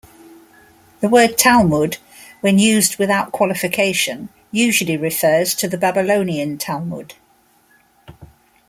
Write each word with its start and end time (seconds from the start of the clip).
The 1.01 1.09
word 1.09 1.37
"Talmud", 1.37 1.97
when 2.39 2.57
used 2.57 2.97
without 2.97 3.31
qualification, 3.31 4.29
usually 4.49 4.97
refers 4.97 5.53
to 5.53 5.67
the 5.67 5.77
Babylonian 5.77 6.57
Talmud. 6.57 7.13